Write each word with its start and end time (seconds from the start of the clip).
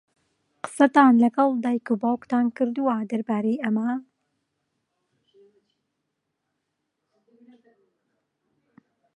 قسەتان 0.65 1.13
لەگەڵ 1.23 1.49
دایک 1.63 1.87
و 1.93 1.99
باوکتان 2.01 2.45
کردووە 2.57 2.95
دەربارەی 3.09 3.61
ئەمە؟ 3.63 3.89